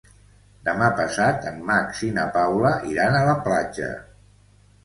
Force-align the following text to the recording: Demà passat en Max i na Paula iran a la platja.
Demà 0.69 0.87
passat 0.99 1.45
en 1.51 1.59
Max 1.71 2.01
i 2.09 2.11
na 2.17 2.25
Paula 2.39 2.75
iran 2.95 3.19
a 3.19 3.23
la 3.31 3.37
platja. 3.49 3.95